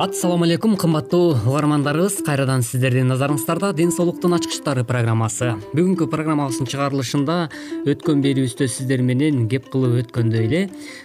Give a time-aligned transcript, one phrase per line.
[0.00, 2.22] ассалому алейкум кымбаттуу угармандарыбыз.
[2.24, 5.50] Кайрадан сиздердин назарыңыздарда ден соолуктун ачкычтары программасы.
[5.74, 7.36] Бүгүнкү программабыздын чыгарылышында
[7.84, 10.62] өткөн берүүбүздө сиздер менен кеп кылып өткөндөй эле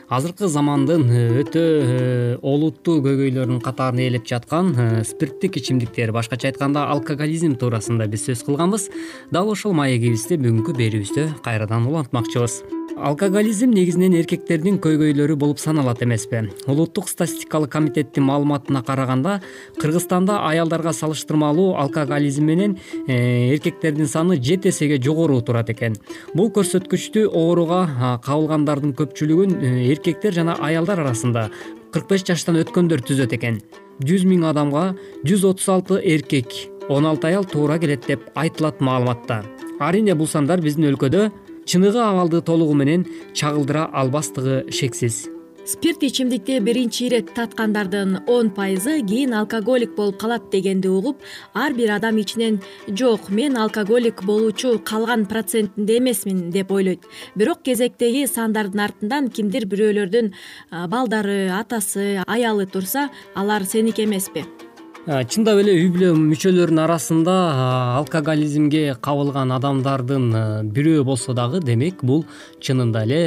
[0.07, 6.88] азыркы замандын э, өтө э, олуттуу көйгөйлөрүнүн катарын ээлеп жаткан э, спирттик ичимдиктер башкача айтканда
[6.95, 8.88] алкоголизм туурасында биз сөз кылганбыз.
[9.28, 12.61] Дал ошол маегибизди бүгүнкү берүүбүздө кайрадан улантмакчыбыз
[12.95, 16.45] алкоголизм негизинен эркектердин көйгөйлөрү болуп саналат эмеспи.
[16.67, 19.41] Улуттук статистикалык комитеттин маалыматына караганда
[19.79, 25.95] кыргызстанда аялдарга салыштырмалуу алкоголизм менен э, эркектердин саны жети эсеге жогору турат экен.
[26.34, 31.50] Бул көрсөткүчтү ооруга кабылгандардын көпчүлүгүн э, эркектер жана аялдар арасында
[31.91, 33.59] кырк беш жаштан өткөндөр түзөт экен.
[34.03, 34.94] Жүз миң адамга
[35.28, 36.51] жүз отуз алты эркек
[36.89, 39.44] он алты аял туура келет деп айтылат маалыматта.
[39.79, 41.31] Арийне бул сандар биздин өлкөдө
[41.66, 45.30] чыныгы абалды толугу менен чагылдыра албастыгы шексиз.
[45.66, 51.18] Спирт ичимдикти биринчи ирет таткандардын он пайызы кийин алкоголик болуп калат дегенди угуп
[51.56, 57.02] ар бир адам ичинен жок мен алкоголик болуучу калган процентинде эмесмин деп ойлойт.
[57.36, 60.34] Бирок кезектеги сандардын артынан кимдир бирөөлөрдүн
[60.88, 64.46] балдары атасы аялы турса алар сеники эмеспи
[65.05, 67.33] чындап эле үй бүлө мүчөлөрүнүн арасында
[67.99, 70.25] алкоголизмге кабылган адамдардын
[70.73, 72.25] бирөө болсо дагы демек бул
[72.57, 73.19] чынында эле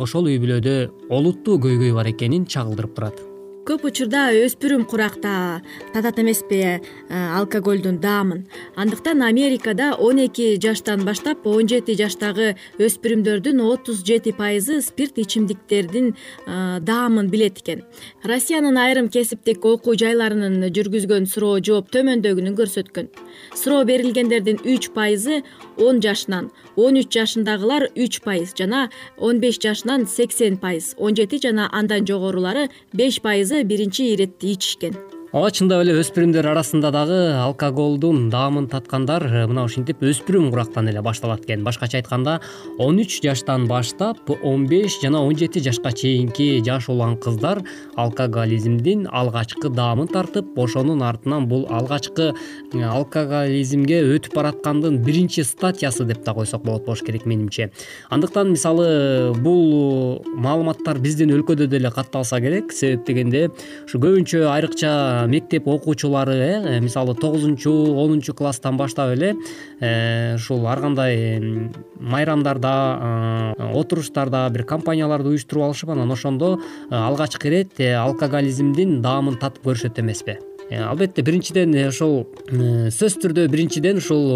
[0.00, 0.78] ошол үй бүлөдө
[1.12, 3.20] олуттуу көйгөй бар экенин чагылдырып турат
[3.68, 5.60] көп учурда өспүрүм куракта.
[5.92, 13.60] Татат эмеспи э, алкоголдун даамын андыктан америкада он эки жаштан баштап он жети жаштагы өспүрүмдөрдүн
[13.60, 16.14] отуз жети пайызы спирт ичимдиктердин
[16.46, 17.84] э, даамын билет экен.
[18.24, 23.10] Россиянын айрым кесиптик окуу жайларынын жүргүзгөн суроо жооп төмөндөгүнү көрсөткөн.
[23.54, 25.42] Суроо берилгендердин үч пайызы
[25.76, 28.88] он жашынан он үч жашындагылар үч пайыз жана
[29.18, 35.19] он беш жашынан сексен пайыз он жети жана андан жогорулары беш пайызы биринчи иретти ичишкен
[35.30, 41.04] ооба чындап эле өспүрүмдөр арасында дагы алкоголдун даамын таткандар э, мына ушинтип өспүрүм курактан эле
[41.06, 41.62] башталат экен.
[41.62, 42.40] Башкача айтканда
[42.82, 47.60] он үч жаштан баштап он беш жана он жети жашка чейинки жаш улан кыздар
[47.94, 52.32] алкоголизмдин алгачкы даамын тартып ошонун артынан бул алгачкы
[52.74, 57.70] э, алкоголизмге өтүп бараткандын биринчи статьясы деп да койсок болот болуш керек менимче.
[58.10, 62.72] Андыктан мисалы бул маалыматтар биздин өлкөдө деле катталса керек.
[62.72, 63.46] Себеп дегенде
[63.86, 69.34] ушу көбүнчө айрыкча мектеп окуучулары э мисалы тогузунчу онунчу класстан баштап эле
[69.80, 76.58] э, ушул ар кандай майрамдарда э, отуруштарда бир компанияларды уюштуруп алышып анан ошондо
[76.90, 80.38] э, алгачкы ирет алкоголизмдин даамын татып көрүшөт эмеспи
[80.70, 84.28] албетте биринчиден ошол сөзсүз түрдө биринчиден ушул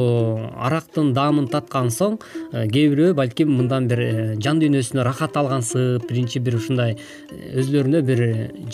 [0.66, 2.18] арактын даамын таткан соң
[2.50, 4.02] кээ бирөө балким мындан бир
[4.42, 6.96] жан дүйнөсүнө рахат алгансып биринчи бир ушундай
[7.54, 8.22] өзүлөрүнө бир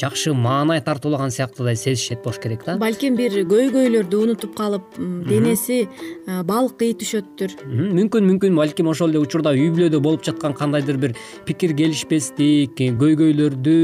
[0.00, 2.78] жакшы маанай тартуулаган сыяктуудай сезишет болуш керек да.
[2.80, 4.96] Балким бир көйгөйлөрдү унутуп калып
[5.28, 5.82] денеси
[6.48, 7.58] балкый түшөттүр.
[7.68, 8.56] Мүмкүн мүмкүн.
[8.56, 11.16] Балким ошол эле учурда үй бүлөдө болуп жаткан кандайдыр бир
[11.48, 13.76] пикир келишпестик көйгөйлөрдү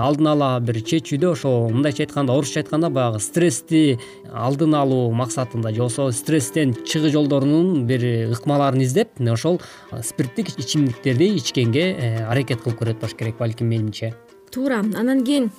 [0.00, 3.98] алдын ала бир чечүүдө ошо мындайча айтканда орусча айтканда баягы стрессти
[4.32, 9.60] алдын алуу максатында же болбосо стресстен чыгуу жолдорунун бир ыкмаларын издеп ошол
[10.02, 14.14] спирттик ичимдиктерди ичкенге э, аракет кылып көрөт болуш керек балким менимче.
[14.50, 15.50] Туура анан кийин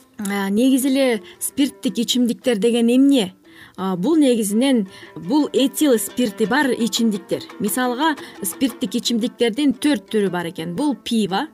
[0.50, 3.34] негизи эле спирттик ичимдиктер деген эмне?
[3.78, 7.42] Бул негизинен бул этил спирти бар ичимдиктер.
[7.60, 10.76] Мисалга спирттик ичимдиктердин төрт түрү бар экен.
[10.76, 11.48] Бул пиво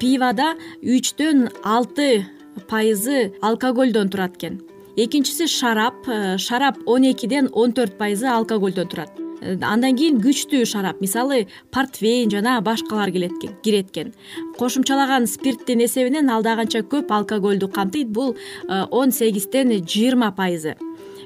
[0.00, 2.26] пиводо үчтөн алты
[2.68, 4.60] пайызы алкоголдон турат экен
[5.04, 9.10] экинчиси шарап э, шарап он экиден он төрт пайызы алкоголдон турат.
[9.40, 14.12] Э, андан кийин күчтүү шарап мисалы портвейн жана башкалар кирет экен
[14.58, 20.76] кошумчалаган спирттин эсебинен ал да канча көп алкоголду камтыйт бул э, он сегизден жыйырма пайызы.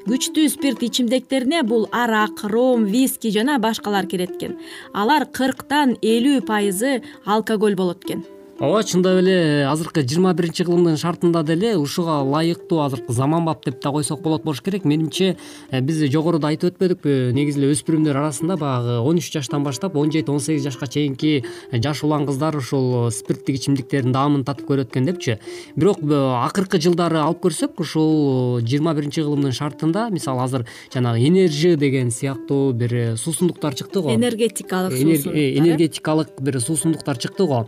[0.05, 4.59] Күчтүү спирт ичимдиктерине бул арак ром виски жана башкалар кирет экен
[4.93, 8.25] алар кырктан элүү пайызы алкоголь болот экен
[8.61, 13.91] ооба чындап эле азыркы жыйырма биринчи кылымдын шартында деле ушуга ылайыктуу азыркы заманбап деп да
[13.91, 14.85] койсок болот болуш керек.
[14.85, 15.37] Менимче
[15.71, 20.13] э, биз жогоруда айтып өтпөдүкпү негизи эле өспүрүмдөр арасында баягы он үч жаштан баштап он
[20.13, 25.11] жети он сегиз жашка чейинки жаш улан кыздар ушул спирттик ичимдиктердин даамын татып көрөт экен
[25.11, 25.39] депчи
[25.75, 26.15] бирок э,
[26.45, 32.73] акыркы жылдары алып көрсөк ушул жыйырма биринчи кылымдын шартында мисалы азыр жанагы энержи деген сыяктуу
[32.73, 34.15] бир э, суусундуктар чыкты го.
[34.15, 37.67] Энергетикалык энергетикалык бир суусундуктар чыкты го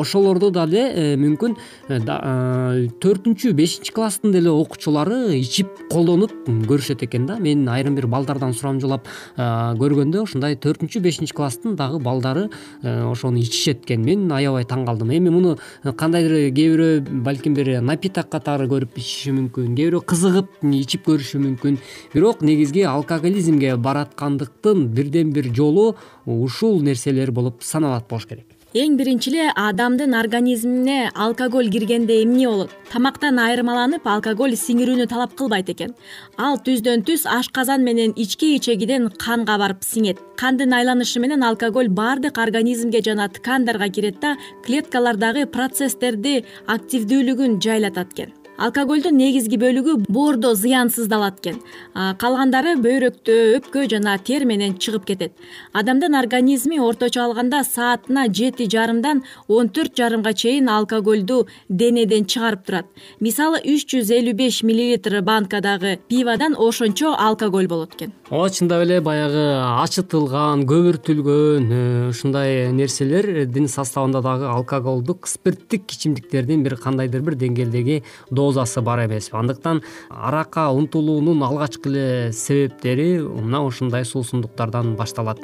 [0.00, 1.54] ошолорду дагы э, мүмкүн
[1.88, 7.38] э, э, төртүнчү бешинчи класстын деле окуучулары ичип колдонуп көрүшөт экен да.
[7.38, 12.48] Мен айрым бир балдардан сурамжылап көргөндө ушундай төртүнчү бешинчи класстын дагы балдары
[12.82, 14.04] ошону ичишет экен.
[14.04, 15.12] Мен аябай таң калдым.
[15.14, 20.64] Эми муну кандайдыр кээ бирөө балким бир напиток катары көрүп ичиши мүмкүн кээ бирөө кызыгып
[20.80, 21.78] ичип көрүшү мүмкүн.
[22.14, 25.94] Бирок негизги алкоголизмге бараткандыктын бирден бир жолу
[26.26, 32.72] ушул нерселер болуп саналат болуш керек эң биринчи эле адамдын организмине алкоголь киргенде эмне болот?
[32.90, 35.94] Тамактан айырмаланып алкоголь сиңирүүнү талап кылбайт экен.
[36.34, 40.18] Ал түздөн түз ашказан менен ички ичегиден канга барып сиңет.
[40.34, 44.36] Кандын айланышы менен алкоголь баардык организмге жана ткандарга кирет да
[44.66, 51.58] клеткалардагы процесстерди активдүүлүгүн жайлатат экен алкогольдун негизги бөлүгү боордо зыянсыздалат экен.
[51.94, 55.32] Калгандары бөйрөктө өпкө жана тери менен чыгып кетет.
[55.72, 62.86] Адамдын организми орточо алганда саатына жети жарымдан он төрт жарымга чейин алкогольду денеден чыгарып турат.
[63.20, 68.12] Мисалы үч жүз элүү беш миллилитр банкадагы пиводон ошончо алкоголь болот экен.
[68.30, 69.44] Ооба чындап эле баягы
[69.82, 78.02] ачытылган көбүртүлгөн э, ушундай нерселердин составында дагы алкоголдук спирттик ичимдиктердин бир кандайдыр бир деңгээлдеги
[78.44, 85.40] дозасы бар эмеспи андыктан аракка умтулуунун алгачкы эле себептери мына ушундай суусундуктардан башталат.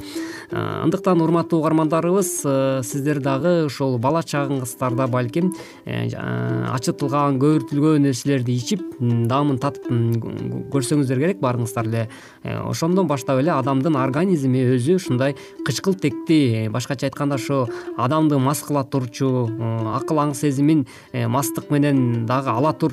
[0.50, 5.52] Э, андыктан урматтуу угармандарыбыз э, сиздер дагы ушул бала чагыңыздарда балким
[5.84, 6.08] э,
[6.74, 9.88] ачытылган көбүртүлгөн нерселерди ичип даамын татып
[10.74, 12.08] көрсөңүздөр керек баарыңыздар эле.
[12.44, 15.36] Ошондон баштап эле адамдын организми өзү ушундай
[15.66, 17.66] кычкылтекти башкача айтканда ошо
[17.96, 19.48] адамды мас кыла турчу
[19.94, 22.89] акыл аң сезимин мастык менен дагы ала турчу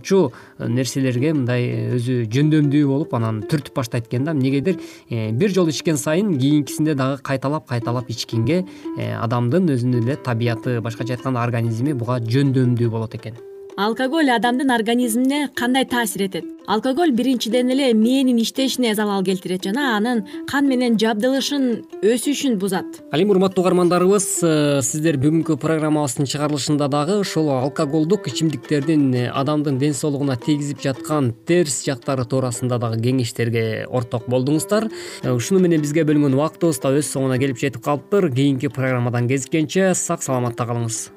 [0.60, 4.32] э, нерселерге мындай э, өзү жөндөмдүү болуп анан түртүп баштайт экен да.
[4.32, 8.64] Эмнегедир э, бир жолу ичкен сайын кийинкисинде дагы кайталап кайталап ичкенге
[8.98, 13.38] адамдын өзүнүн эле табияты башкача айтканда организми буга жөндөмдүү болот экен
[13.78, 16.46] алкоголь адамдын организмине кандай таасир этет?
[16.66, 22.86] Алкоголь биринчиден эле мээнин иштешине залал келтирет жана анын кан менен жабдылышын өсүшүн бузат.
[23.14, 29.78] Ал эми урматтуу угармандарыбыз э, сиздер бүгүнкү программабыздын чыгарылышында дагы ушул алкоголдук ичимдиктердин э, адамдын
[29.78, 34.90] ден соолугуна тийгизип жаткан терс жактары туурасында дагы кеңештерге орток болдуңуздар.
[35.22, 38.32] Э, ушуну менен бизге бөлүнгөн убактыбыз да өз соңуна келип жетип калыптыр.
[38.34, 41.17] Кийинки программадан кезишкенче сак саламатта калыңыз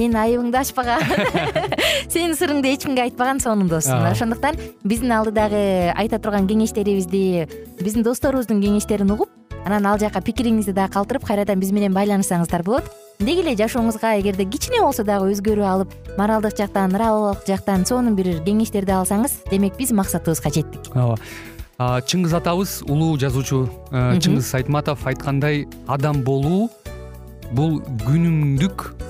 [0.00, 1.02] сенин айыбыңды ачпаган
[2.12, 7.44] сенин сырыңды эч кимге айтпаган сонун дос мына ошондуктан биздин алдыдагы айта турган кеңештерибизди
[7.82, 9.28] биздин досторубуздун кеңештерин угуп
[9.66, 12.88] анан ал жака пикириңизди дагы калтырып кайрадан биз менен байланышсаңыздар болот.
[13.20, 18.40] Деги эле жашооңузга эгерде кичине болсо дагы өзгөрүү алып моралдык жактан ыалык жактан сонун бир
[18.46, 20.88] кеңештерди алсаңыз демек биз максатыбызга жеттик.
[20.96, 21.18] Ооба.
[22.08, 23.66] Чыңгыз атабыз улуу жазуучу.
[23.92, 26.70] Чыңгыз айтматов айткандай адам болуу
[27.52, 29.09] бул күнүмдүк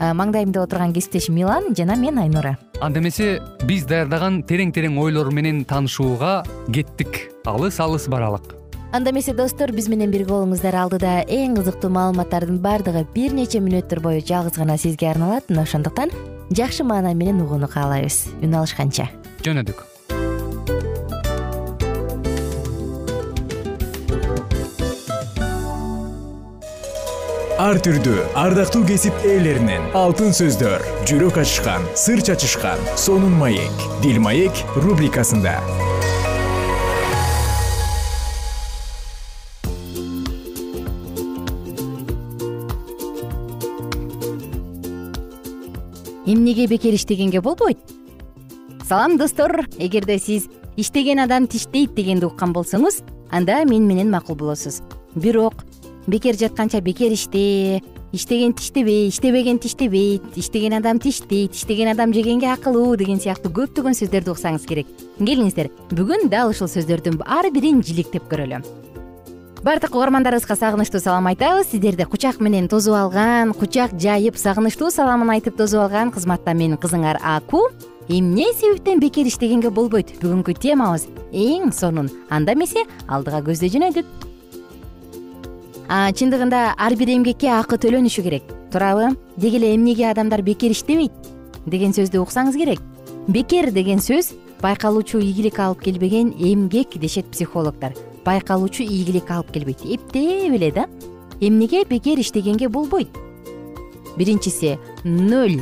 [0.00, 2.56] маңдайымда отурган кесиптешим милан жана мен айнура.
[2.80, 6.40] Анда эмесе биз даярдаган терең терең ойлор менен таанышууга
[6.72, 7.28] кеттик.
[7.44, 8.56] Алыс алыс баралык.
[8.92, 10.74] Анда эмесе достор биз менен бирге болуңуздар.
[10.74, 15.46] Алдыда эң кызыктуу маалыматтардын баардыгы бир нече мүнөттөр бою жалгыз гана сизге арналат.
[15.52, 16.10] Мына ошондуктан
[16.50, 19.10] жакшы маанай менен угууну каалайбыз үн алышканча.
[19.44, 19.89] Жөнөдүк
[27.60, 34.62] ар түрдүү ардактуу кесип ээлеринен алтын сөздөр жүрөк ачышкан сыр чачышкан сонун маек дил маек
[34.80, 35.58] рубрикасында.
[46.24, 47.76] Эмнеге бекер иштегенге болбойт?
[48.88, 49.66] Салам достор.
[49.76, 50.48] Эгерде сиз
[50.78, 54.80] иштеген адам тиштейт дегенди уккан болсоңуз анда мен менен макул болосуз.
[55.14, 55.66] Бирок
[56.10, 57.80] бекер жатканча бекер иште
[58.12, 64.34] иштеген тиштебей иштебеген тиштебейт иштеген адам тиштейт иштеген адам жегенге акылуу деген сыяктуу көптөгөн сөздөрдү
[64.34, 64.90] уксаңыз керек.
[65.18, 68.64] Келиңиздер бүгүн дал ушул сөздөрдүн ар бирин жиликтеп көрөлү
[69.60, 71.68] баардык угармандарыбызга сагынычтуу салам айтабыз.
[71.70, 77.20] Сиздерди кучак менен тосуп алган кучак жайып сагынычтуу саламын айтып тосуп алган кызматта менин кызыңар
[77.22, 77.68] аку.
[78.08, 80.16] Эмне себептен бекер иштегенге болбойт?
[80.22, 82.08] Бүгүнкү темабыз эң сонун.
[82.30, 84.29] Анда эмесе алдыга көздөй жөнөдүк
[85.90, 88.44] чындыгында ар бир эмгекке акы төлөнүшү керек.
[88.70, 91.10] Туурабы деги эле эмнеге адамдар бекер иштебейт
[91.66, 92.78] деген сөздү уксаңыз керек.
[93.26, 94.30] Бекер деген сөз
[94.62, 97.96] байкалуучу ийгилик алып келбеген эмгек дешет психологдор.
[98.24, 99.82] Байкалуучу ийгилик алып келбейт.
[99.82, 100.86] Эптеп эле да.
[101.40, 103.10] Эмнеге бекер иштегенге болбойт?
[104.16, 105.58] Биринчиси ноль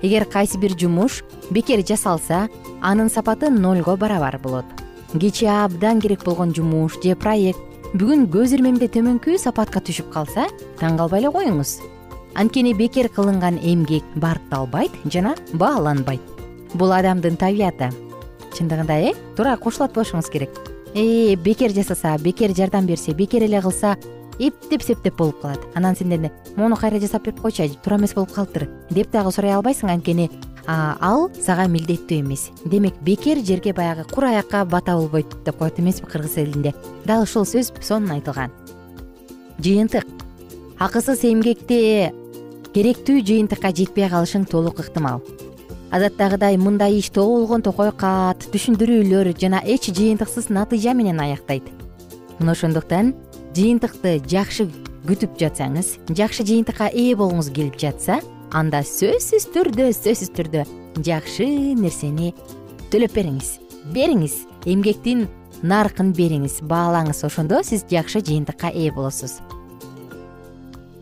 [0.00, 2.48] эгер кайсы бир жумуш бекер жасалса
[2.80, 4.64] анын сапаты нольго барабар болот.
[5.12, 7.60] Кечээ абдан керек болгон жумуш же проект
[7.90, 10.44] бүгүн көз ирмемде төмөнкү сапатка түшүп калса
[10.78, 11.80] таң калбай эле коюңуз.
[12.38, 16.22] Анткени бекер кылынган эмгек баркталбайт жана бааланбайт.
[16.78, 17.90] Бул адамдын табияты
[18.54, 19.14] чындыгында э?
[19.34, 20.54] Туура кошулат болушуңуз керек.
[20.94, 23.96] Э бекер жасаса бекер жардам берсе бекер эле кылса
[24.38, 25.58] эптеп септеп болуп калат.
[25.74, 29.90] Анан сенден могуну кайра жасап берип койчу туура эмес болуп калыптыр деп дагы сурай албайсың.
[29.90, 30.30] Анткени
[30.70, 32.48] ал сага милдеттүү эмес.
[32.64, 36.74] Демек бекер жерге баягы кур аякка бата болбойт деп коет эмеспи кыргыз элинде.
[37.04, 38.50] Дал ушул сөз сонун айтылган.
[39.58, 40.06] Жыйынтык.
[40.78, 42.12] Акысыз эмгекте
[42.74, 45.22] керектүү жыйынтыкка жетпей калышың толук ыктымал.
[45.90, 51.64] Адаттагыдай мындай иш толгон токой кат түшүндүрүүлөр жана эч жыйынтыксыз натыйжа менен аяктайт.
[52.38, 53.14] Мына ошондуктан
[53.56, 54.68] жыйынтыкты жакшы
[55.08, 58.20] күтүп жатсаңыз жакшы жыйынтыкка ээ болгуңуз келип жатса
[58.56, 60.64] анда сөзсүз түрдө сөзсүз түрдө
[61.06, 61.46] жакшы
[61.78, 62.32] нерсени
[62.92, 63.58] төлөп бериңиз
[63.94, 64.34] бериңиз.
[64.68, 65.26] Эмгектин
[65.62, 69.40] наркын бериңиз баалаңыз ошондо сиз жакшы жыйынтыкка ээ болосуз.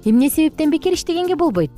[0.05, 1.73] Эмне себептен бекер иштегенге болбойт?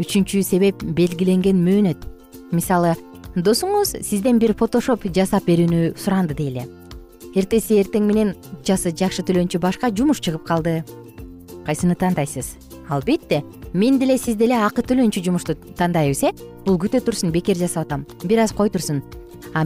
[0.00, 2.04] Үчүнчү себеп белгиленген мөөнөт.
[2.52, 2.96] Мисалы
[3.36, 6.66] досуңуз сизден бир фотошоп жасап берүүнү суранды дейли
[7.34, 8.32] эртеси эртең менен
[8.66, 10.80] жасы жакшы төлөнчү башка жумуш чыгып калды.
[11.66, 12.56] Кайсыны тандайсыз?
[12.88, 16.30] Албетте мен деле сиз деле акы төлөнчү жумушту тандайбыз э?
[16.66, 18.06] Бул күтө турсун бекер жасап атам.
[18.24, 19.02] Бир аз кой турсун.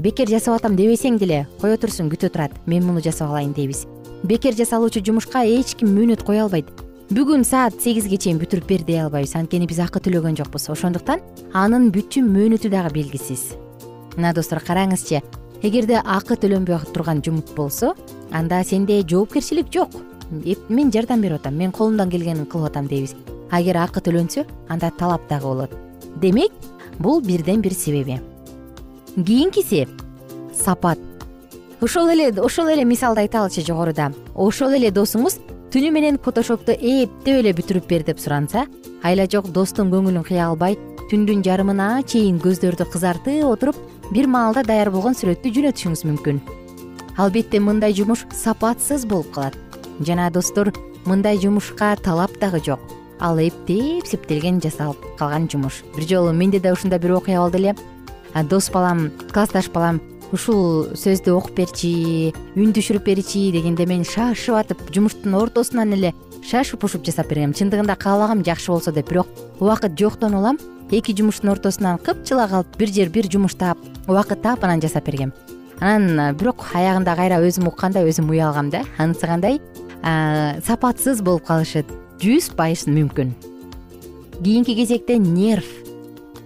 [0.00, 2.52] Бекер жасап атам дебесең деле кое турсун күтө турат.
[2.66, 3.86] Мен муну жасап алайын дейбиз.
[4.22, 6.68] Бекер жасалуучу жумушка эч ким мөөнөт кое албайт.
[7.10, 9.34] Бүгүн саат сегизге чейин бүтүрүп бер дей албайбыз.
[9.36, 10.68] Анткени биз акы төлөгөн жокпуз.
[10.72, 11.20] Ошондуктан
[11.52, 13.54] анын бүтүн мөөнөтү дагы белгисиз.
[14.16, 15.22] Мына достор караңызчы.
[15.64, 17.94] Эгерде акы төлөнбөй турган жумуш болсо
[18.32, 19.92] анда сенде жоопкерчилик жок.
[20.68, 21.56] Мен жардам берип атам.
[21.56, 23.14] Мен колумдан келгенин кылып атам дейбиз
[23.54, 25.74] а эгер акы төлөнсө анда талап дагы болот.
[26.20, 26.52] Демек
[26.98, 28.18] бул бирден бир себеби.
[29.14, 29.86] Кийинкиси
[30.54, 30.98] сапат.
[31.80, 34.10] Ошол эле ошол эле мисалды айталычы жогоруда.
[34.34, 35.38] Ошол эле досуңуз
[35.70, 38.66] түнү менен фотошопту эптеп эле бүтүрүп бер деп суранса
[39.04, 40.74] айла жок достун көңүлүн кыя албай
[41.12, 43.78] түндүн жарымына чейин көздөрдү кызартып отуруп
[44.10, 46.42] бир маалда даяр болгон сүрөттү жөнөтүшүңүз мүмкүн.
[47.22, 49.54] Албетте мындай жумуш сапатсыз болуп калат.
[50.00, 50.72] Жана достор
[51.06, 55.82] мындай жумушка талап дагы жок ал эптеп септелген жасалып калган жумуш.
[55.96, 57.74] Бир жолу менде да ушундай бир окуя болду эле.
[58.50, 60.00] Дос балам классташ балам
[60.32, 66.12] ушул сөздү окуп берчи үн түшүрүп берчи дегенде мен шашып атып жумуштун ортосунан эле
[66.44, 67.54] шашып ушуп жасап бергем.
[67.56, 69.28] Чындыгында каалагам жакшы болсо деп бирок
[69.60, 70.58] убакыт жоктон улам
[70.90, 73.78] эки жумуштун ортосунан кыпчыла калып бир жер бир жумуш таап
[74.08, 75.32] убакыт таап анан жасап бергем.
[75.80, 78.82] Анан бирок аягында кайра өзүм уккандай өзүм уялгам да.
[78.98, 79.60] Анысы кандай?
[80.66, 81.84] Сапатсыз болуп калышы
[82.22, 83.32] жүз пайыз мүмкүн.
[84.42, 85.66] Кийинки кезекте нерв.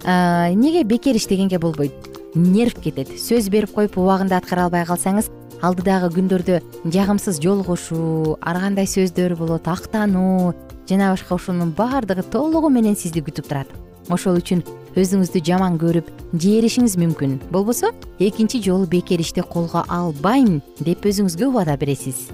[0.05, 1.93] Эмнеге бекер иштегенге болбойт?
[2.35, 3.09] Нерв кетет.
[3.19, 5.31] Сөз берип коюп убагында аткара албай калсаңыз
[5.63, 10.55] алдыдагы күндөрдө жагымсыз жолугушуу ар кандай сөздөр болот актануу
[10.89, 13.71] жана башка ушунун баардыгы толугу менен сизди күтүп турат.
[14.09, 14.63] Ошол үчүн
[14.97, 17.39] өзүңүздү жаман көрүп жээришиңиз мүмкүн.
[17.53, 22.29] Болбосо экинчи жолу бекер ишти колго албайм деп өзүңүзгө убада бересиз.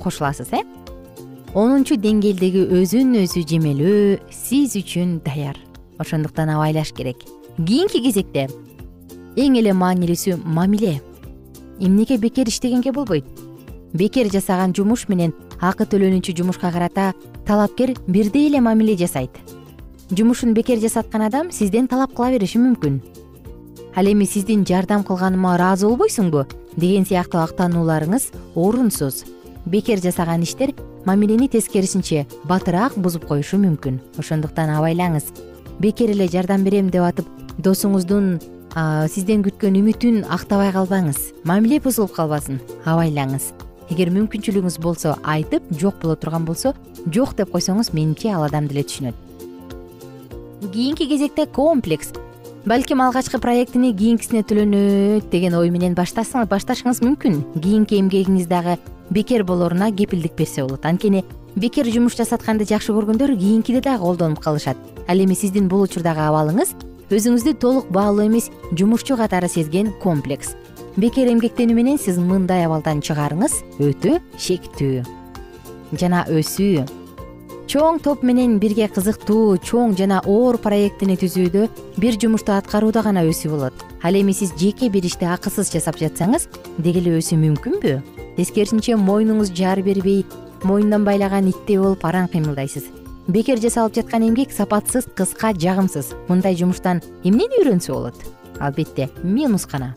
[0.00, 0.81] Кошуласыз э
[1.52, 5.58] онунчу деңгээлдеги өзүн өзү жемелөө сиз үчүн даяр.
[6.00, 7.26] Ошондуктан абайлаш керек.
[7.58, 8.46] Кийинки кезекте
[9.36, 11.00] эң эле маанилүүсү мамиле.
[11.78, 13.26] Эмнеге бекер иштегенге болбойт?
[13.92, 17.12] Бекер жасаган жумуш менен акы төлөнүүчү жумушка карата
[17.46, 19.36] талапкер бирдей эле мамиле жасайт.
[20.10, 23.02] Жумушун бекер жасаткан адам сизден талап кыла бериши мүмкүн.
[23.94, 26.46] Ал эми сиздин жардам кылганыма ыраазы болбойсуңбу?
[26.76, 29.26] Деген сыяктуу актанууларыңыз орунсуз.
[29.66, 30.72] Бекер жасаган иштер
[31.04, 33.98] мамилени тескерисинче батыраак бузуп коюшу мүмкүн.
[34.18, 35.32] Ошондуктан абайлаңыз.
[35.80, 37.26] Бекер эле жардам берем деп атып
[37.58, 38.38] досуңуздун
[39.10, 41.18] сизден күткөн үмүтүн актабай калбаңыз.
[41.44, 43.50] Мамиле бузулуп калбасын абайлаңыз.
[43.90, 46.72] Эгер мүмкүнчүлүгүңүз болсо айтып жок боло турган болсо
[47.12, 49.14] жок деп койсоңуз менимче ал адам деле түшүнөт.
[50.72, 52.12] Кийинки кезекте комплекс
[52.64, 57.40] балким алгачкы проектини кийинкисине төлөнөт деген ой менен башташыңыз мүмкүн.
[57.58, 58.76] Кийинки эмгегиңиз дагы
[59.10, 60.86] бекер болоруна кепилдик берсе болот.
[60.86, 61.24] Анткени
[61.56, 64.76] бекер жумуш жасатканды жакшы көргөндөр кийинкиде дагы колдонуп калышат.
[65.08, 66.74] Ал эми сиздин бул учурдагы абалыңыз
[67.10, 70.54] өзүңүздү толук баалуу эмес жумушчу катары сезген комплекс.
[70.96, 75.02] Бекер эмгектенүү менен сиз мындай абалдан чыгаарыңыз өтө шектүү.
[75.98, 76.86] Жана өсүү
[77.72, 81.62] чоң топ менен бирге кызыктуу чоң жана оор проектини түзүүдө
[82.02, 83.84] бир жумушту аткарууда гана өсүү болот.
[84.04, 87.94] Ал эми сиз жеке бир ишти акысыз жасап жатсаңыз деги эле өсүү мүмкүнбү?
[88.36, 90.26] Тескерисинче мойнуңуз жаар бербей
[90.68, 92.92] мойнунан байлаган иттей болуп араң кыймылдайсыз.
[93.32, 96.12] Бекер жасалып жаткан эмгек сапатсыз кыска жагымсыз.
[96.28, 98.20] Мындай жумуштан эмнени үйрөнсө болот?
[98.60, 99.94] Албетте минус гана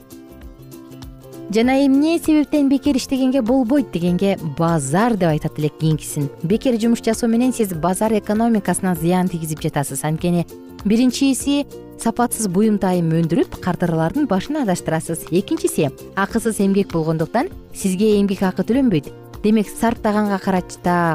[1.52, 6.30] жана эмне себептен бекер иштегенге болбойт дегенге базар деп айтат элек кийинкисин.
[6.44, 10.04] Бекер жумуш жасоо менен сиз базар экономикасына зыян тийгизип жатасыз.
[10.04, 10.46] Анткени
[10.86, 11.66] биринчиси
[12.02, 15.28] сапатсыз буюм тайым өндүрүп кардарлардын башын адаштырасыз.
[15.32, 19.12] Экинчиси акысыз эмгек болгондуктан сизге эмгек акы төлөнбөйт.
[19.44, 20.40] Демек сарптаганга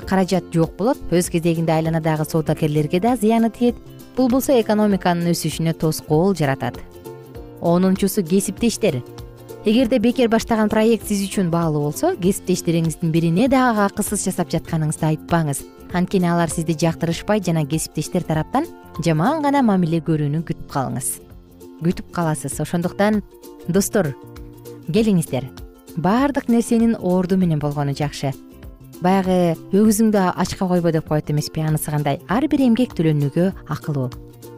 [0.06, 0.98] каражат жок болот.
[1.10, 3.74] Өз кезегинде айланадагы соодагерлерге да зыяны тиет.
[4.16, 6.78] Бул болсо экономиканын өсүшүнө тоскоол жаратат.
[7.60, 9.02] Онунчусу кесиптештер
[9.64, 15.60] эгерде бекер баштаган проект сиз үчүн баалуу болсо кесиптештериңиздин бирине дагы акысыз жасап жатканыңызды айтпаңыз.
[15.92, 18.64] Анткени алар сизди жактырышпайт жана кесиптештер тараптан
[19.04, 21.10] жаман гана мамиле көрүүнү күтүп калыңыз.
[21.84, 22.56] Күтүп каласыз.
[22.60, 23.20] Ошондуктан
[23.68, 24.14] достор
[24.88, 25.50] келиңиздер.
[25.96, 28.32] Баардык нерсенин орду менен болгону жакшы.
[29.04, 32.22] Баягы өгүзүңдү ачка койбо деп коет эмеспи анысы кандай?
[32.28, 34.08] Ар бир эмгек төлөнүүгө акылуу.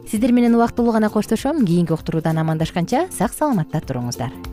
[0.07, 1.65] Сиздер менен убактылуу гана коштошом.
[1.65, 4.52] Кийинки уктуруудан амандашканча сак саламатта туруңуздар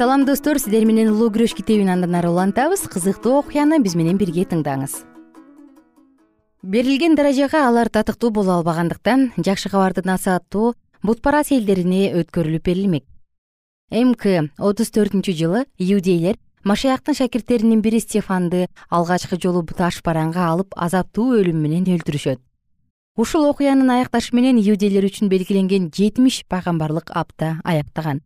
[0.00, 0.56] салам достор.
[0.56, 2.86] Сиздер менен улуу күрөш китебин андан ары улантабыз.
[2.88, 4.94] Кызыктуу окуяны биз менен бирге тыңдаңыз.
[6.62, 13.04] Берилген даражага алар татыктуу боло албагандыктан жакшы кабарды насааттоо бутпарас элдерине өткөрүлүп берилмек.
[13.92, 14.24] Мк
[14.56, 21.60] отуз төртүнчү жылы иудейлер машаяктын шакирттеринин бири стефанды алгачкы жолу таш бараңга алып азаптуу өлүм
[21.60, 22.40] менен өлтүрүшөт.
[23.20, 28.24] Ушул окуянын аякташы менен иудейлер үчүн белгиленген жетимиш пайгамбарлык апта аяктаган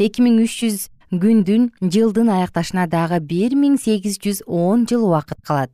[0.00, 5.42] эки миң үч жүз күндүн жылдын аякташына дагы бир миң сегиз жүз он жыл убакыт
[5.44, 5.70] калат.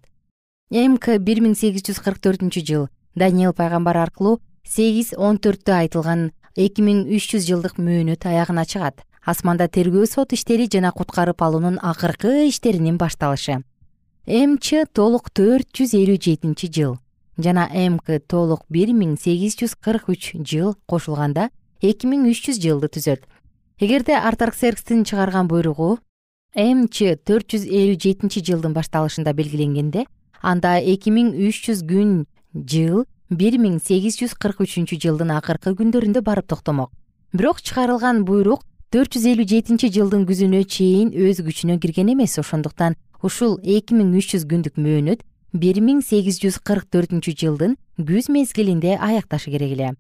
[0.71, 6.33] Мк бир миң сегиз жүз кырк төртүнчү жыл даниэл пайгамбар аркылуу сегиз он төрттө айтылган
[6.57, 9.07] эки миң үч жүз жылдык мөөнөт аягына чыгат.
[9.23, 13.63] Асманда тергөө сот иштери жана куткарып алуунун акыркы иштеринин башталышы.
[14.27, 16.99] Мч толук төрт жүз элүү жетинчи жыл
[17.39, 21.51] жана мк толук бир миң сегиз жүз кырк үч жыл кошулганда
[21.83, 23.27] эки миң үч жүз жылды түзөт
[23.79, 25.99] эгерде артарксеркстин чыгарган буйругу
[26.57, 30.07] мч төрт жүз элүү жетинчи жылдын башталышында белгиленгенде
[30.41, 32.15] анда эки миң үч жүз күн
[32.57, 36.89] жыл бир миң сегиз жүз кырк үчүнчү жылдын акыркы күндөрүндө барып токтомок.
[37.37, 42.39] Бирок чыгарылган буйрук төрт жүз элүү жетинчи жылдын күзүнө чейин өз күчүнө кирген эмес.
[42.41, 45.21] Ошондуктан ушул эки миң үч жүз күндүк мөөнөт
[45.53, 49.93] бир миң сегиз жүз кырк төртүнчү жылдын күз мезгилинде аякташы керек эле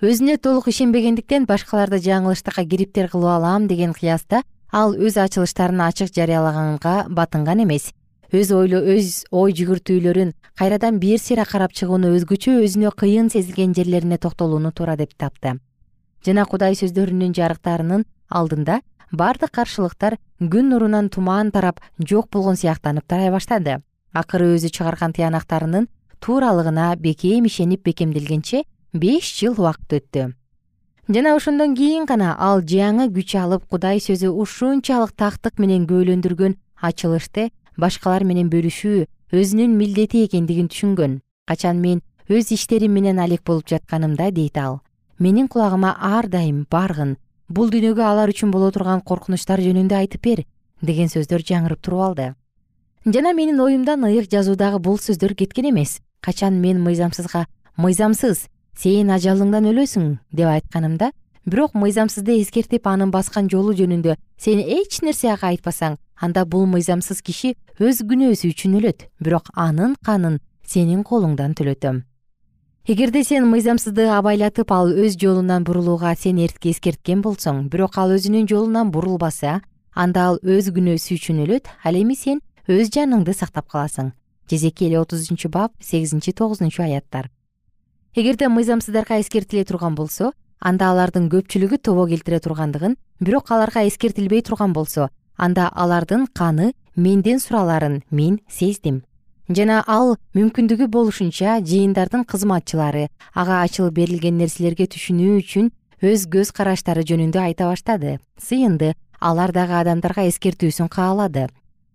[0.00, 4.38] өзүнө толук ишенбегендиктен башкаларды жаңылыштыкка кириптер кылып алам деген кыяста
[4.72, 7.90] ал өз ачылыштарын ачык жарыялаганга батынган эмес.
[8.32, 14.96] Өз ой жүгүртүүлөрүн кайрадан бир сыйра карап чыгууну өзгөчө өзүнө кыйын сезилген жерлерине токтолууну туура
[14.96, 15.58] деп тапты.
[16.24, 18.80] Жана кудай сөздөрүнүн жарыктарынын алдында
[19.12, 23.82] баардык каршылыктар күн нурунан туман тарап жок болгон сыяктанып тарай баштады.
[24.14, 25.92] Акыры өзү чыгарган тыянактарынын
[26.24, 30.32] тууралыгына бекем ишенип бекемделгенче беш жыл убакыт өттү.
[31.08, 37.50] Жана ошондон кийин гана ал жаңы күч алып кудай сөзү ушунчалык тактык менен күбөлөндүргөн ачылышты
[37.76, 41.20] башкалар менен бөлүшүү өзүнүн милдети экендигин түшүнгөн.
[41.46, 44.80] Качан мен өз иштерим менен алек болуп жатканымда дейт ал.
[45.18, 47.16] Менин кулагыма ар дайым баргын
[47.48, 50.44] бул дүйнөгө алар үчүн боло турган коркунучтар жөнүндө айтып бер
[50.82, 52.34] деген сөздөр жаңырып туруп алды.
[53.04, 56.00] Жана менин оюмдан ыйык жазуудагы бул сөздөр кеткен эмес.
[56.20, 58.46] Качан мен мыйзамсызга мыйзамсыз
[58.80, 61.10] сен ажалыңдан өлөсүң деп айтканымда
[61.44, 67.20] бирок мыйзамсызды эскертип анын баскан жолу жөнүндө сен эч нерсе ага айтпасаң анда бул мыйзамсыз
[67.26, 71.98] киши өз күнөөсү үчүн өлөт бирок анын канын сенин колуңдан төлөтөм.
[72.88, 78.92] Эгерде сен мыйзамсызды абайлатып ал өз жолунан бурулууга сен эскерткен болсоң бирок ал өзүнүн жолунан
[78.94, 79.58] бурулбаса
[79.92, 84.14] анда ал өз күнөөсү үчүн өлөт ал эми сен өз жаныңды сактап каласың.
[84.48, 87.28] Жезекели отузунчу бап сегизинчи тогузунчу аяттар
[88.14, 94.72] эгерде мыйзамсыздарга эскертиле турган болсо анда алардын көпчүлүгү тобо келтире тургандыгын бирок аларга эскертилбей турган
[94.72, 99.04] болсо анда алардын каны менден сураларын мен сездим.
[99.48, 105.70] Жана ал мүмкүндүгү болушунча жыйындардын кызматчылары ага ачылып берилген нерселерге түшүнүү үчүн
[106.02, 108.18] өз көз караштары жөнүндө айта баштады.
[108.42, 111.46] Сыйынды алар дагы адамдарга эскертүүсүн каалады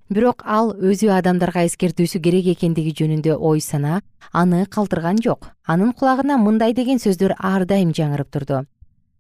[0.09, 5.49] бирок ал өзү адамдарга эскертүүсү керек экендиги жөнүндө ой санаа аны калтырган жок.
[5.65, 8.65] Анын кулагына мындай деген сөздөр ар дайым жаңырып турду.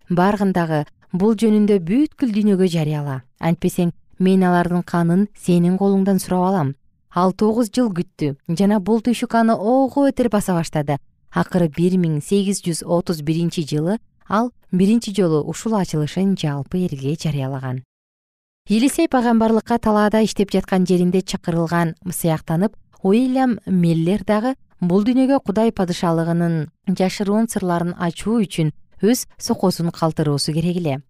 [0.09, 3.23] Баргын дагы бул жөнүндө бүткүл дүйнөгө жарыяла.
[3.39, 6.75] Антпесең мен алардын канын сенин колуңдан сурап алам
[7.15, 10.99] ал тогуз жыл күттү жана бул түйшүк аны ого бетер баса баштады.
[11.33, 13.97] Акыры бир миң сегиз жүз отуз биринчи жылы
[14.29, 17.83] ал биринчи жолу ушул ачылышын жалпы элге жарыялаган
[18.67, 22.73] елисей пайгамбарлыкка талаада иштеп жаткан жеринде чакырылган сыяктанып
[23.03, 28.71] уильям меллер дагы бул дүйнөгө кудай падышалыгынын жашыруун сырларын ачуу үчүн
[29.05, 31.01] өз сокосун калтыруусу керек эле.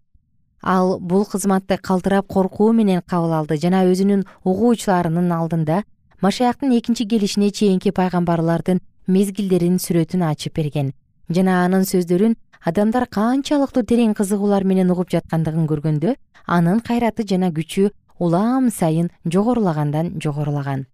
[0.60, 5.82] Ал бул кызматты калтырап коркуу менен кабыл алды жана өзүнүн угуучуларынын алдында
[6.20, 10.92] машаяктын экинчи келишине чейинки пайгамбарлардын мезгилдеринин сүрөтүн ачып берген
[11.30, 16.16] жана анын сөздөрүн адамдар канчалыктуу терең кызыгуулар менен угуп жаткандыгын көргөндө
[16.56, 20.86] анын кайраты жана күчү улам сайын жогорулагандан жогорулаган.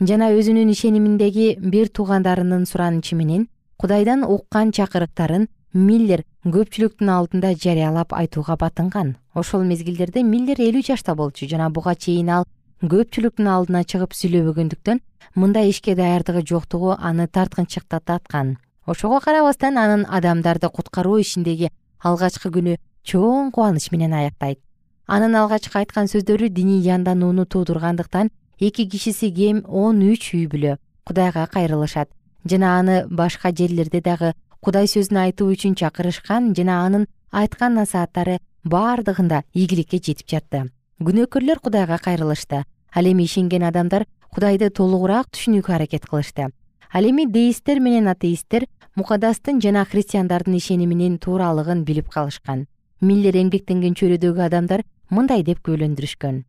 [0.00, 3.48] Жана өзүнүн ишениминдеги бир туугандарынын суранычы менен
[3.80, 9.16] кудайдан уккан чакырыктарын миллер көпчүлүктүн алдында жарыялап айтууга батынган.
[9.34, 12.44] Ошол мезгилдерде миллер элүү жашта болчу жана буга чейин ал
[12.84, 15.00] көпчүлүктүн алдына чыгып сүйлөбөгөндүктөн
[15.34, 23.50] мындай ишке даярдыгы жоктугу аны тарткынчыктаткан ошого карабастан анын адамдарды куткаруу ишиндеги алгачкы күнү чоң
[23.52, 24.58] кубаныч менен аяктайт.
[25.06, 31.46] Анын алгачкы айткан сөздөрү диний жанданууну туудургандыктан эки кишиси кем он үч үй бүлө кудайга
[31.46, 32.08] кайрылышат.
[32.44, 39.42] Жана аны башка жерлерде дагы кудай сөзүн айтуу үчүн чакырышкан жана анын айткан насааттары баардыгында
[39.52, 40.70] ийгиликке жетип жатты.
[41.00, 42.64] Күнөөкөрлөр кудайга кайрылышты.
[42.94, 46.50] Ал эми ишенген адамдар кудайды толугураак түшүнүүгө аракет кылышты
[46.92, 52.66] ал эми деисттер менен атеисттер мукадастын жана христиандардын ишениминин тууралыгын билип калышкан.
[53.00, 56.44] Миллер эмгектенген чөйрөдөгү адамдар мындай деп күбөлөндүрүшкөн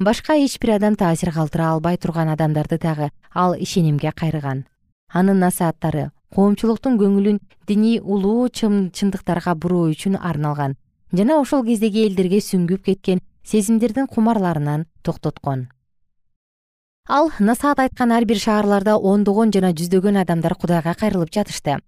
[0.00, 4.64] башка эч бир адам таасир калтыра албай турган адамдарды дагы ал ишенимге кайрыган.
[5.12, 10.76] Анын насааттары коомчулуктун көңүлүн диний улуу чындыктарга буруу үчүн арналган
[11.12, 15.68] жана ошол кездеги элдерге сүңгүп кеткен сезимдердин кумарларынан токтоткон
[17.08, 21.78] ал насаат айткан ар бир шаарларда ондогон жана жүздөгөн адамдар кудайга кайрылып жатышты.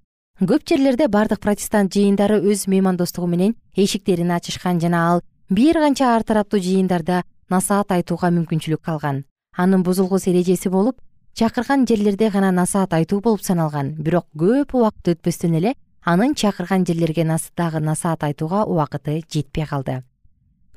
[0.41, 6.25] Көп жерлерде бардык протестант жыйындары өз меймандостугу менен эшиктерин ачышкан жана ал бир канча ар
[6.25, 9.25] тараптуу жыйындарда насаат айтууга мүмкүнчүлүк алган
[9.57, 10.97] анын бузулгус эрежеси болуп
[11.35, 13.93] чакырган жерлерде гана насаат айтуу болуп саналган.
[13.99, 17.25] Бирок көп убакыт өтпөстөн эле анын чакырган жерлерге
[17.57, 20.03] дагы насаат айтууга убакыты жетпей калды.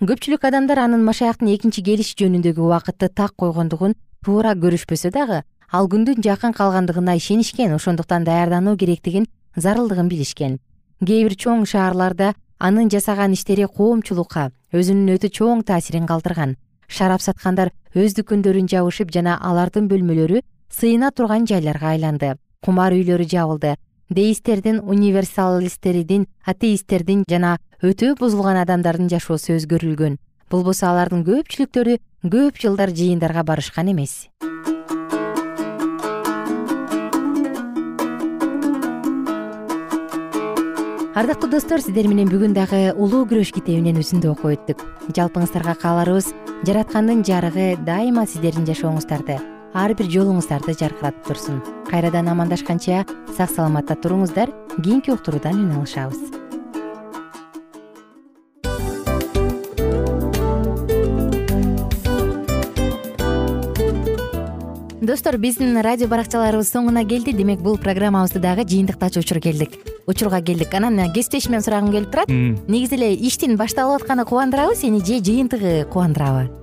[0.02, 6.24] Көпчүлүк адамдар анын машаяктын экинчи келиши жөнүндөгү убакытты так койгондугун туура көрүшпөсө дагы ал күндүн
[6.24, 10.60] жакын калгандыгына ишенишкен ошондуктан даярдануу керектигин зарылдыгын билишкен.
[11.04, 16.56] Кээ бир чоң шаарларда анын жасаган иштери коомчулукка өзүнүн өтө чоң таасирин калтырган.
[16.88, 22.36] Шарап саткандар өз дүкөндөрүн жабышып жана алардын бөлмөлөрү сыйына турган жайларга айланды.
[22.64, 23.76] Кумар үйлөрү жабылды.
[24.10, 30.20] Деисттердин универсалисттердин атеисттердин жана өтө бузулган адамдардын жашоосу өзгөрүлгөн.
[30.52, 34.30] Болбосо алардын көпчүлүктөрү көп жылдар жыйындарга барышкан эмес.
[41.14, 44.86] Ардактуу достор сиздер менен бүгүн дагы улуу күрөш китебинен үзүндү окуп өттүк.
[45.14, 46.32] Жалпыңыздарга кааларыбыз
[46.66, 49.42] жараткандын жарыгы дайыма сиздердин жашооңуздарды
[49.74, 51.60] ар бир жолуңуздарды жаркыратып турсун.
[51.92, 53.04] Кайрадан амандашканча
[53.36, 56.43] сак саламатта туруңуздар кийинки уктуруудан үн алышабыз
[65.04, 67.34] достор биздин радио баракчаларыбыз соңуна келди.
[67.36, 69.76] Демек бул программабызды дагы жыйынтыктаочу учур келдик.
[70.08, 70.74] Учурга келдик.
[70.74, 72.30] Анан кесиптешимден сурагым келип турат.
[72.32, 76.63] Негизи эле иштин башталып атканы кубандырабы сени же жыйынтыгы кубандырабы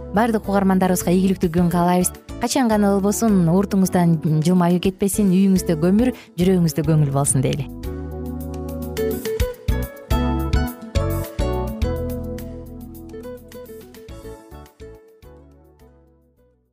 [0.15, 2.11] баардык угармандарыбызга ийгиликтүү күн каалайбыз.
[2.41, 7.69] Качан гана болбосун уртуңуздан жылмаюу кетпесин үйүңүздө көмүр жүрөгүңүздө көңүл болсун дейли